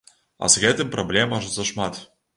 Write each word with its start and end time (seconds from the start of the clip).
А 0.45 0.47
з 0.53 0.63
гэтым 0.63 0.89
праблем 0.95 1.39
аж 1.41 1.45
зашмат. 1.57 2.05